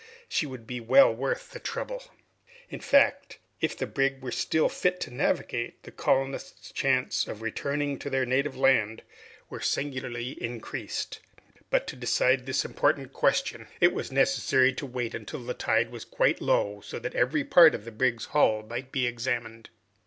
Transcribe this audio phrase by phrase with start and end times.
[0.27, 2.01] She would be well worth the trouble!"
[2.71, 7.99] In fact, if the brig was still fit to navigate, the colonists' chances of returning
[7.99, 9.03] to their native land
[9.51, 11.19] were singularly increased.
[11.69, 16.03] But, to decide this important question, it was necessary to wait until the tide was
[16.03, 19.69] quite low, so that every part of the brig's hull might be examined.